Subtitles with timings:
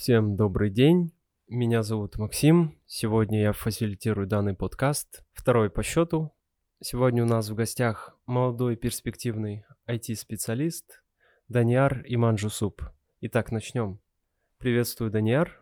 [0.00, 1.12] Всем добрый день.
[1.46, 2.80] Меня зовут Максим.
[2.86, 6.32] Сегодня я фасилитирую данный подкаст, второй по счету.
[6.80, 11.02] Сегодня у нас в гостях молодой перспективный IT-специалист
[11.48, 12.80] Даниар Иманжусуп.
[13.20, 14.00] Итак, начнем.
[14.56, 15.60] Приветствую, Даниар.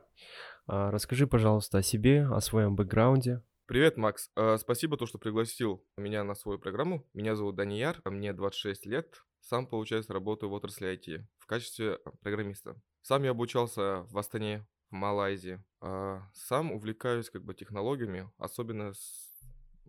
[0.68, 3.42] А, расскажи, пожалуйста, о себе, о своем бэкграунде.
[3.66, 4.30] Привет, Макс.
[4.36, 7.04] А, спасибо, то, что пригласил меня на свою программу.
[7.12, 9.20] Меня зовут Данияр, мне 26 лет.
[9.40, 12.80] Сам, получается, работаю в отрасли IT в качестве программиста.
[13.02, 15.62] Сам я обучался в Астане, в Малайзии.
[15.80, 19.32] А сам увлекаюсь как бы технологиями, особенно с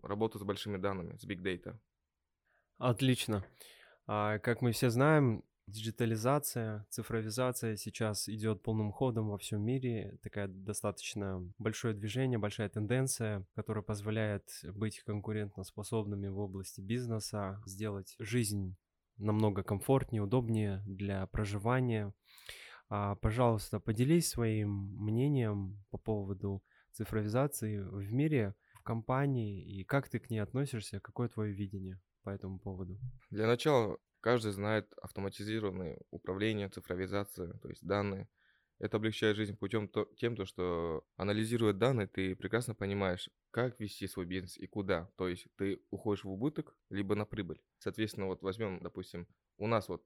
[0.02, 1.78] работы с большими данными, с Big Data.
[2.78, 3.44] Отлично.
[4.06, 10.18] А, как мы все знаем, диджитализация, цифровизация сейчас идет полным ходом во всем мире.
[10.22, 18.76] Такая достаточно большое движение, большая тенденция, которая позволяет быть конкурентоспособными в области бизнеса, сделать жизнь
[19.16, 22.12] намного комфортнее, удобнее для проживания.
[22.90, 30.18] А, пожалуйста, поделись своим мнением по поводу цифровизации в мире, в компании, и как ты
[30.18, 32.98] к ней относишься, какое твое видение по этому поводу?
[33.30, 38.28] Для начала, каждый знает автоматизированное управление, цифровизация, то есть данные.
[38.80, 44.08] Это облегчает жизнь путем то, тем, то, что анализируя данные, ты прекрасно понимаешь, как вести
[44.08, 45.10] свой бизнес и куда.
[45.16, 47.60] То есть ты уходишь в убыток, либо на прибыль.
[47.78, 49.28] Соответственно, вот возьмем, допустим,
[49.58, 50.02] у нас вот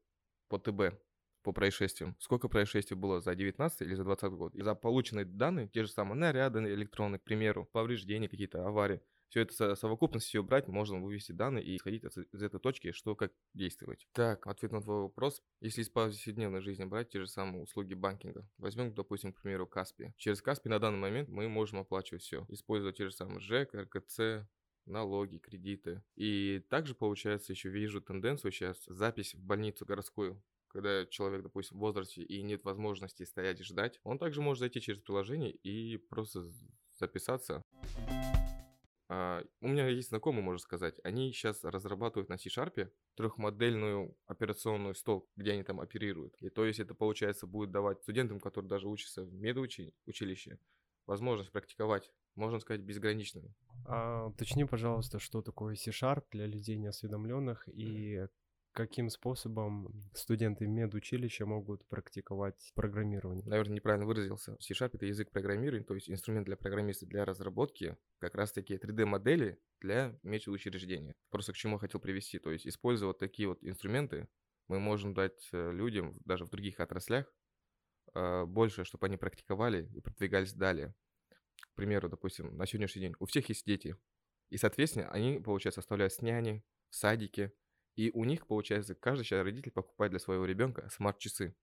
[0.48, 0.98] по ТБ
[1.44, 2.16] по происшествиям.
[2.18, 4.54] Сколько происшествий было за 19 или за 20 год?
[4.56, 9.00] И за полученные данные, те же самые наряды электронные, к примеру, повреждения какие-то, аварии.
[9.28, 13.32] Все это совокупность все брать, можно вывести данные и исходить из этой точки, что как
[13.52, 14.06] действовать.
[14.12, 15.42] Так, ответ на твой вопрос.
[15.60, 20.12] Если из повседневной жизни брать те же самые услуги банкинга, возьмем, допустим, к примеру, Каспи.
[20.16, 24.46] Через Каспи на данный момент мы можем оплачивать все, используя те же самые ЖЭК, РКЦ,
[24.86, 26.02] налоги, кредиты.
[26.14, 30.40] И также, получается, еще вижу тенденцию сейчас запись в больницу городскую
[30.74, 34.80] когда человек, допустим, в возрасте и нет возможности стоять и ждать, он также может зайти
[34.80, 36.42] через приложение и просто
[36.98, 37.62] записаться.
[39.08, 45.30] А, у меня есть знакомые, можно сказать, они сейчас разрабатывают на C-Sharp трехмодельную операционную стол,
[45.36, 46.34] где они там оперируют.
[46.40, 50.58] И то есть это, получается, будет давать студентам, которые даже учатся в медучилище,
[51.06, 53.54] возможность практиковать, можно сказать, безграничную.
[53.86, 58.26] А, уточни, пожалуйста, что такое C-Sharp для людей неосведомленных и
[58.74, 63.46] каким способом студенты медучилища могут практиковать программирование?
[63.46, 64.56] Наверное, неправильно выразился.
[64.60, 70.18] C-Sharp— это язык программирования, то есть инструмент для программиста для разработки как раз-таки 3D-модели для
[70.22, 71.14] медучреждения.
[71.30, 72.38] Просто к чему хотел привести.
[72.38, 74.28] То есть, используя вот такие вот инструменты,
[74.66, 77.32] мы можем дать э, людям, даже в других отраслях,
[78.14, 80.94] э, больше, чтобы они практиковали и продвигались далее.
[81.60, 83.96] К примеру, допустим, на сегодняшний день у всех есть дети.
[84.50, 87.52] И, соответственно, они, получается, оставляют с няни, в садике,
[87.96, 91.54] и у них, получается, каждый сейчас родитель покупает для своего ребенка смарт-часы,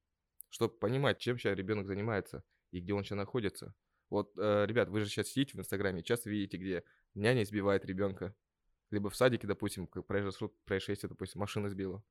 [0.49, 3.75] чтобы понимать, чем сейчас ребенок занимается и где он сейчас находится.
[4.09, 6.83] Вот, э, ребят, вы же сейчас сидите в Инстаграме, часто видите, где
[7.13, 8.35] няня избивает ребенка,
[8.89, 12.03] либо в садике, допустим, как происшествие, допустим, машина сбила.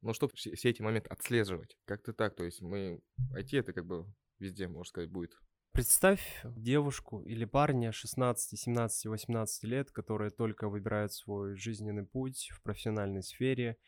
[0.00, 1.78] Ну, чтобы все эти моменты отслеживать.
[1.84, 3.00] Как-то так, то есть мы,
[3.34, 5.38] IT это как бы везде, можно сказать, будет.
[5.72, 12.60] Представь девушку или парня 16, 17, 18 лет, которые только выбирают свой жизненный путь в
[12.60, 13.78] профессиональной сфере.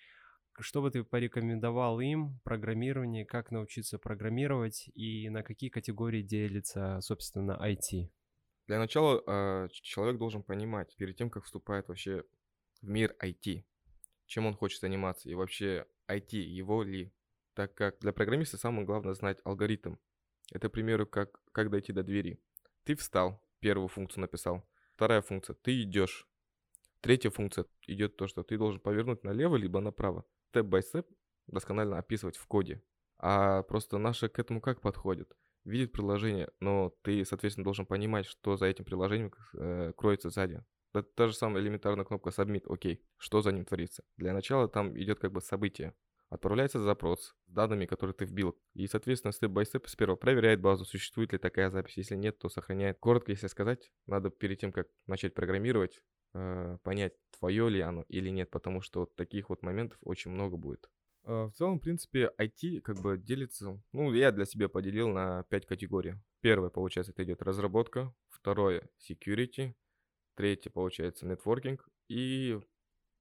[0.58, 7.60] Что бы ты порекомендовал им программирование, как научиться программировать и на какие категории делится, собственно,
[7.62, 8.08] IT?
[8.66, 12.24] Для начала э, человек должен понимать, перед тем, как вступает вообще
[12.80, 13.62] в мир IT,
[14.24, 17.12] чем он хочет заниматься и вообще IT его ли.
[17.52, 19.96] Так как для программиста самое главное знать алгоритм,
[20.52, 22.40] это, к примеру, как, как дойти до двери.
[22.84, 24.68] Ты встал, первую функцию написал.
[24.94, 26.26] Вторая функция, ты идешь.
[27.00, 30.24] Третья функция идет то, что ты должен повернуть налево либо направо.
[30.50, 31.06] Step-by-step
[31.46, 32.82] досконально описывать в коде.
[33.18, 35.36] А просто наши к этому как подходят?
[35.64, 40.62] Видит приложение, но ты, соответственно, должен понимать, что за этим приложением э, кроется сзади.
[40.92, 44.04] Это та же самая элементарная кнопка Submit, окей, что за ним творится.
[44.16, 45.94] Для начала там идет как бы событие
[46.34, 48.58] отправляется запрос с данными, которые ты вбил.
[48.74, 51.96] И, соответственно, step-by-step сперва проверяет базу, существует ли такая запись.
[51.96, 52.98] Если нет, то сохраняет.
[52.98, 56.02] Коротко, если сказать, надо перед тем, как начать программировать,
[56.34, 60.90] э, понять, твое ли оно или нет, потому что таких вот моментов очень много будет.
[61.24, 65.44] Э, в целом, в принципе, IT как бы делится, ну, я для себя поделил на
[65.44, 66.14] 5 категорий.
[66.40, 69.74] Первое, получается, это идет разработка, второе— security,
[70.34, 72.60] третье, получается, networking, и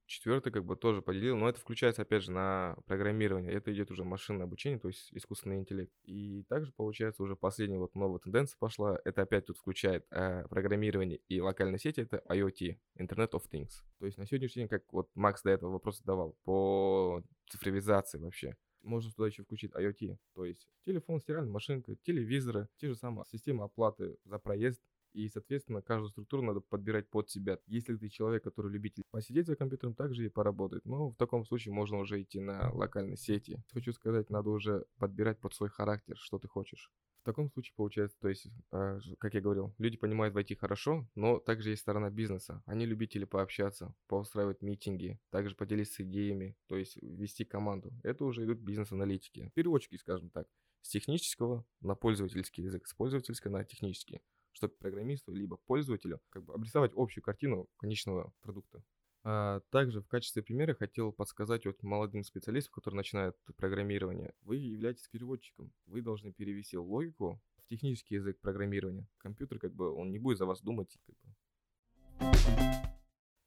[0.06, 3.52] Четвертый как бы тоже поделил, но это включается опять же на программирование.
[3.52, 5.92] Это идет уже машинное обучение, то есть искусственный интеллект.
[6.04, 8.98] И также получается уже последняя вот новая тенденция пошла.
[9.04, 12.00] Это опять тут включает э, программирование и локальные сети.
[12.00, 13.70] Это IoT, Internet of Things.
[13.98, 18.56] То есть на сегодняшний день, как вот Макс до этого вопрос задавал, по цифровизации вообще.
[18.82, 23.64] можно туда еще включить IoT, то есть телефон, стиральная машинка, телевизоры, те же самые системы
[23.64, 24.82] оплаты за проезд,
[25.14, 27.58] и, соответственно, каждую структуру надо подбирать под себя.
[27.66, 30.84] Если ты человек, который любитель посидеть за компьютером, также и поработать.
[30.84, 33.62] Но в таком случае можно уже идти на локальной сети.
[33.72, 36.90] Хочу сказать, надо уже подбирать под свой характер, что ты хочешь.
[37.22, 41.38] В таком случае получается, то есть, э, как я говорил, люди понимают войти хорошо, но
[41.38, 42.62] также есть сторона бизнеса.
[42.66, 47.92] Они любители пообщаться, поустраивать митинги, также поделиться идеями, то есть вести команду.
[48.02, 49.50] Это уже идут бизнес-аналитики.
[49.54, 50.48] Переводчики, скажем так,
[50.82, 54.20] с технического на пользовательский язык, с пользовательского на технический
[54.54, 58.82] чтобы программисту либо пользователю как бы обрисовать общую картину конечного продукта.
[59.26, 64.34] А также в качестве примера хотел подсказать вот молодым специалистам, которые начинают программирование.
[64.42, 65.72] Вы являетесь переводчиком.
[65.86, 69.08] Вы должны перевести логику в технический язык программирования.
[69.16, 70.98] Компьютер как бы он не будет за вас думать.
[71.06, 71.34] Как бы.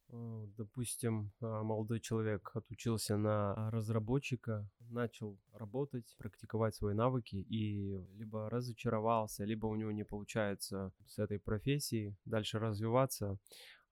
[0.09, 8.50] Э, допустим, а, молодой человек отучился на разработчика, начал работать, практиковать свои навыки и либо
[8.50, 13.38] разочаровался, либо у него не получается с этой профессией дальше развиваться.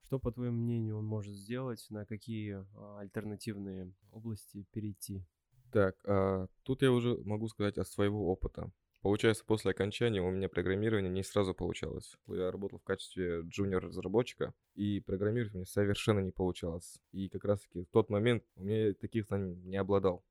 [0.04, 5.26] Что, по твоему мнению, он может сделать, на какие а, альтернативные области перейти?
[5.72, 8.72] Так, а, тут я уже могу сказать от своего опыта.
[9.06, 12.18] Получается, после окончания у меня программирование не сразу получалось.
[12.26, 16.98] Я работал в качестве джуниор-разработчика, и программировать мне совершенно не получалось.
[17.12, 20.26] И как раз-таки в тот момент у меня таких знаний не обладал.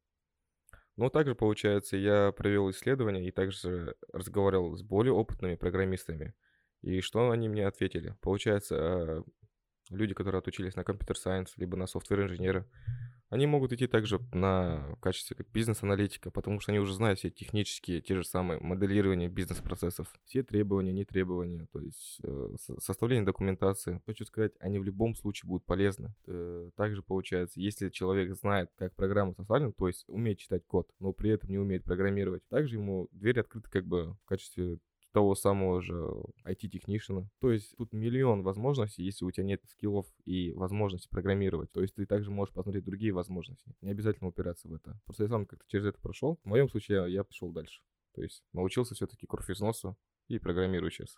[0.97, 6.35] Но также, получается, я провел исследование и также разговаривал с более опытными программистами.
[6.83, 8.17] И что они мне ответили?
[8.23, 9.25] Получается, а,
[9.91, 12.67] люди, которые отучились на компьютер-сайенс, либо на софтвер-инженера,
[13.35, 18.01] они могут идти также на в качестве бизнес-аналитика, потому что они уже знают все технические,
[18.01, 24.01] те же самые моделирование бизнес-процессов, все требования, не требования, то есть э, составление документации.
[24.07, 26.15] Хочу сказать, они в любом случае будут полезны.
[26.29, 31.13] Э, также получается, если человек знает, как программа составлена, то есть умеет читать код, но
[31.13, 34.79] при этом не умеет программировать, также ему дверь открыта как бы в качестве
[35.15, 35.95] того самого же
[36.45, 37.31] IT-технишена.
[37.41, 41.71] То есть тут миллион возможностей, если у тебя нет скиллов и возможности программировать.
[41.71, 43.77] То есть ты также можешь посмотреть другие возможности.
[43.81, 45.01] Не обязательно упираться в это.
[45.05, 46.41] Просто я сам как-то через это прошел.
[46.43, 47.81] В моем случае я, пошел дальше.
[48.17, 49.97] То есть научился все-таки кровь из носа
[50.27, 51.17] и программирую сейчас.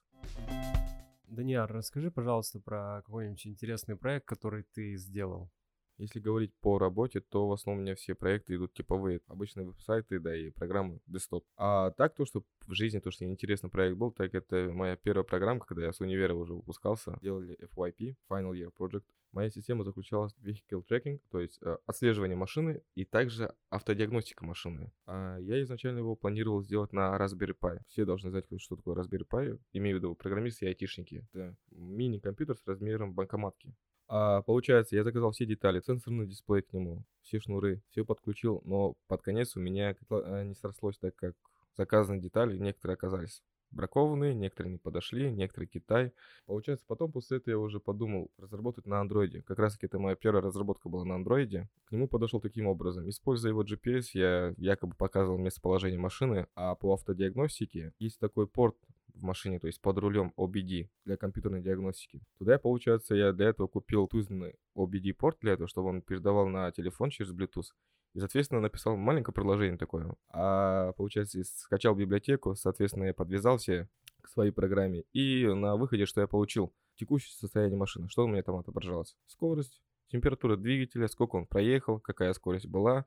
[1.27, 5.51] Даниар, расскажи, пожалуйста, про какой-нибудь интересный проект, который ты сделал.
[5.99, 10.21] Если говорить по работе, то в основном у меня все проекты идут типовые, обычные веб-сайты,
[10.21, 11.45] да и программы десктоп.
[11.57, 15.25] А так то, что в жизни, то, что интересный проект был, так это моя первая
[15.25, 19.05] программа, когда я с универа уже выпускался, делали FYP, Final Year Project.
[19.33, 24.93] Моя система заключалась в vehicle tracking, то есть э, отслеживание машины и также автодиагностика машины.
[25.07, 27.81] А я изначально его планировал сделать на Raspberry Pi.
[27.89, 31.27] Все должны знать, что такое Raspberry Pi, имею в виду программисты и айтишники.
[31.33, 33.75] Это мини-компьютер с размером банкоматки.
[34.09, 38.95] А, получается, я заказал все детали, сенсорный дисплей к нему, все шнуры, все подключил, но
[39.09, 41.35] под конец у меня э, не срослось, так как
[41.77, 46.13] заказанные детали некоторые оказались бракованные, некоторые не подошли, некоторые Китай.
[46.47, 49.43] Получается, потом после этого я уже подумал разработать на андроиде.
[49.43, 51.69] Как раз таки это моя первая разработка была на андроиде.
[51.87, 53.09] К нему подошел таким образом.
[53.09, 58.77] Используя его GPS, я якобы показывал местоположение машины, а по автодиагностике есть такой порт
[59.17, 62.21] в машине, то есть под рулем OBD для компьютерной диагностики.
[62.39, 67.11] Туда, получается, я для этого купил тузный OBD-порт для этого, чтобы он передавал на телефон
[67.11, 67.73] через Bluetooth.
[68.15, 70.15] И, соответственно, написал маленькое приложение такое.
[70.31, 73.89] А, получается, скачал библиотеку, соответственно, я подвязал все
[74.23, 75.05] к своей программе.
[75.13, 76.73] И на выходе, что я получил?
[76.97, 78.09] Текущее состояние машины.
[78.09, 79.17] Что у меня там отображалось?
[79.27, 83.05] Скорость, температура двигателя, сколько он проехал, какая скорость была,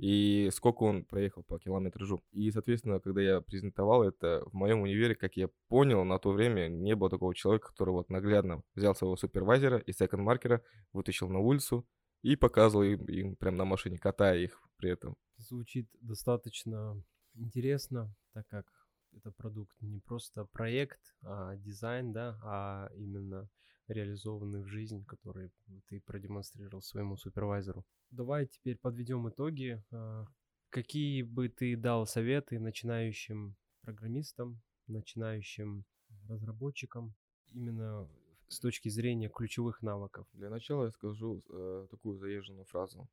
[0.00, 2.24] и сколько он проехал по километражу.
[2.32, 6.68] И, соответственно, когда я презентовал это в моем универе, как я понял, на то время
[6.68, 10.62] не было такого человека, который вот наглядно взял своего супервайзера и секонд-маркера,
[10.94, 11.86] вытащил на улицу
[12.22, 15.16] и показывал им, им прям на машине, катая их при этом.
[15.36, 17.02] Звучит достаточно
[17.34, 18.66] интересно, так как
[19.12, 23.50] это продукт не просто проект, а дизайн, да, а именно
[23.90, 25.50] реализованный в жизнь, который
[25.88, 27.84] ты продемонстрировал своему супервайзеру.
[28.10, 29.82] Давай теперь подведем итоги.
[29.90, 30.26] А,
[30.70, 35.84] какие бы ты дал советы начинающим программистам, начинающим
[36.28, 37.14] разработчикам
[37.52, 38.08] именно
[38.48, 40.26] с точки зрения ключевых навыков?
[40.32, 43.08] Для начала я скажу э, такую заезженную фразу.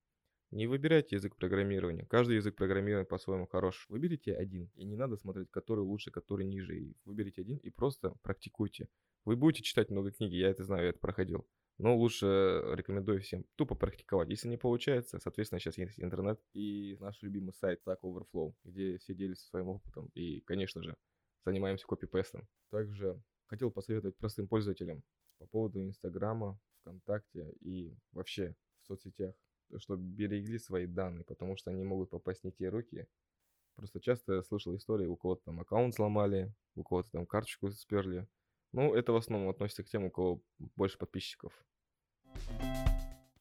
[0.52, 2.06] Не выбирайте язык программирования.
[2.06, 3.86] Каждый язык программирования по-своему хорош.
[3.90, 4.72] Выберите один.
[4.76, 6.80] И не надо смотреть, который лучше, который ниже.
[6.80, 8.88] И выберите один и просто практикуйте.
[9.26, 11.46] Вы будете читать много книги, я это знаю, я это проходил.
[11.80, 12.26] Но лучше
[12.74, 14.30] рекомендую всем тупо практиковать.
[14.30, 19.14] Если не получается, соответственно, сейчас есть интернет и наш любимый сайт Stack Overflow, где все
[19.14, 20.10] делятся своим опытом.
[20.16, 20.96] И, конечно же,
[21.46, 22.48] занимаемся копипестом.
[22.72, 25.04] Также хотел посоветовать простым пользователям
[25.40, 29.36] по поводу Инстаграма, ВКонтакте и вообще в соцсетях.
[29.78, 33.08] Чтобы берегли свои данные, потому что они могут попасть не те руки.
[33.76, 38.28] Просто часто я слышал истории, у кого-то там аккаунт сломали, у кого-то там карточку сперли.
[38.72, 40.42] Ну, это в основном относится к тем, у кого
[40.76, 41.54] больше подписчиков.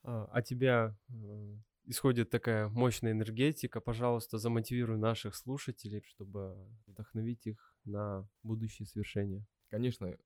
[0.03, 1.57] А, а тебя э,
[1.87, 3.81] исходит такая мощная энергетика.
[3.81, 6.57] Пожалуйста, замотивируй наших слушателей, чтобы
[6.87, 9.45] вдохновить их на будущее свершения.
[9.69, 10.17] Конечно,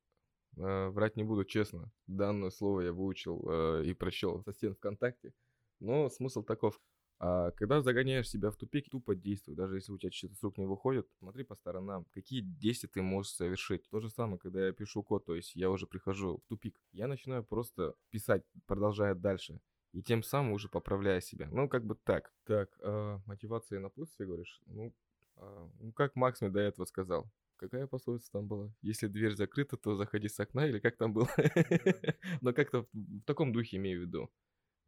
[0.57, 1.91] э, врать не буду, честно.
[2.07, 5.33] Данное слово я выучил э, и прочел со стен ВКонтакте.
[5.81, 6.81] Но смысл таков.
[7.23, 9.55] А когда загоняешь себя в тупик, тупо действуй.
[9.55, 13.03] Даже если у тебя что-то с рук не выходит, смотри по сторонам, какие действия ты
[13.03, 13.89] можешь совершить.
[13.91, 16.81] То же самое, когда я пишу код, то есть я уже прихожу в тупик.
[16.93, 19.61] Я начинаю просто писать, продолжая дальше.
[19.93, 21.49] И тем самым уже поправляя себя.
[21.51, 22.33] Ну, как бы так.
[22.45, 24.63] Так, э, мотивация на плюс, ты говоришь?
[24.67, 24.95] Ну,
[25.37, 27.31] э, ну, как Макс мне до этого сказал.
[27.57, 28.73] Какая пословица там была?
[28.81, 31.29] Если дверь закрыта, то заходи с окна, или как там было?
[32.41, 34.31] Но как-то в таком духе имею в виду.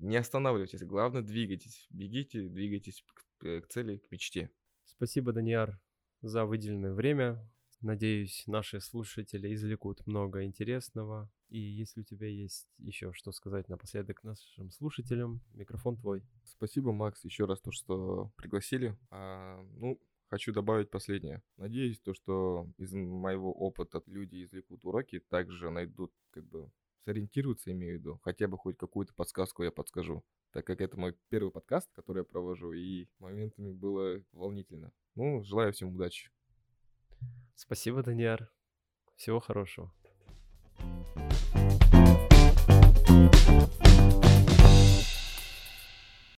[0.02, 1.86] Не останавливайтесь, главное двигайтесь.
[1.90, 3.04] Бегите, двигайтесь
[3.38, 4.50] к, э, к цели, к мечте.
[4.84, 5.78] Спасибо, Даниар,
[6.22, 7.48] за выделенное время.
[7.80, 11.30] Надеюсь, наши слушатели извлекут много интересного.
[11.50, 16.24] И если у тебя есть еще что сказать напоследок нашим слушателям, микрофон твой.
[16.42, 18.98] Спасибо, Макс, еще раз то, что пригласили.
[19.10, 21.42] А, ну, хочу добавить последнее.
[21.58, 26.72] Надеюсь, то, что из моего опыта люди извлекут уроки, также найдут, как бы,
[27.04, 28.20] сориентируются, имею в виду.
[28.22, 30.24] Хотя бы хоть какую-то подсказку я подскажу.
[30.52, 34.92] Так как это мой первый подкаст, который я провожу, и моментами было волнительно.
[35.14, 36.30] Ну, желаю всем удачи.
[37.54, 38.50] Спасибо, Даниар.
[39.16, 39.92] Всего хорошего.
[43.04, 43.91] Thank you